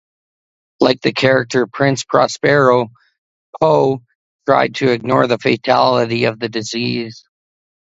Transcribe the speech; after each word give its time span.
Like 0.79 1.01
the 1.01 1.13
character 1.13 1.67
Prince 1.67 2.03
Prospero, 2.05 2.87
Poe 3.61 4.01
tried 4.47 4.73
to 4.77 4.89
ignore 4.89 5.27
the 5.27 5.37
fatality 5.37 6.23
of 6.23 6.39
the 6.39 6.49
disease. 6.49 7.23